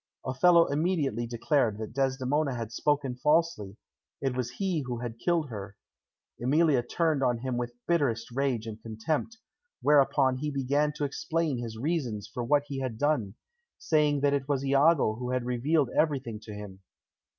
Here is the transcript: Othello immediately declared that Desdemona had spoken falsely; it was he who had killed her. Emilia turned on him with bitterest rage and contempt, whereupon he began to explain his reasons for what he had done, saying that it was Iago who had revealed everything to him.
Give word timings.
Othello 0.25 0.65
immediately 0.65 1.27
declared 1.27 1.77
that 1.77 1.93
Desdemona 1.93 2.55
had 2.55 2.71
spoken 2.71 3.15
falsely; 3.17 3.77
it 4.19 4.35
was 4.35 4.49
he 4.57 4.81
who 4.87 4.97
had 4.97 5.19
killed 5.19 5.49
her. 5.51 5.77
Emilia 6.41 6.81
turned 6.81 7.21
on 7.21 7.37
him 7.37 7.55
with 7.55 7.75
bitterest 7.87 8.31
rage 8.31 8.65
and 8.65 8.81
contempt, 8.81 9.37
whereupon 9.79 10.37
he 10.37 10.49
began 10.49 10.91
to 10.93 11.05
explain 11.05 11.59
his 11.59 11.77
reasons 11.77 12.27
for 12.27 12.43
what 12.43 12.63
he 12.65 12.79
had 12.79 12.97
done, 12.97 13.35
saying 13.77 14.21
that 14.21 14.33
it 14.33 14.47
was 14.47 14.65
Iago 14.65 15.17
who 15.17 15.29
had 15.29 15.45
revealed 15.45 15.91
everything 15.95 16.39
to 16.45 16.51
him. 16.51 16.79